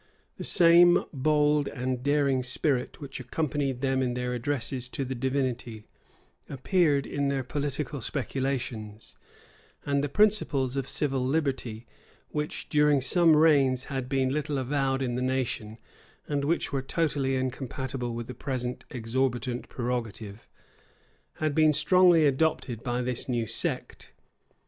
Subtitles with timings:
[0.37, 5.85] The same bold and daring spirit which accompanied them in their addresses to the Divinity,
[6.49, 9.15] appeared in their political speculations;
[9.85, 11.85] and the principles of civil liberty,
[12.29, 15.77] which during some reigns had been little avowed in the nation,
[16.27, 20.47] and which were totally incompatible with the present exorbitant prerogative,
[21.35, 24.13] had been strongly adopted by this new sect.